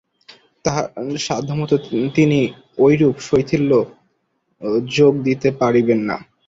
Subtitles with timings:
[0.65, 0.87] তাঁহার
[1.27, 1.71] সাধ্যমত
[2.15, 2.39] তিনি
[2.85, 3.81] এরূপ শৈথিল্যে
[4.91, 6.17] যোগ দিতে পারিবেন না।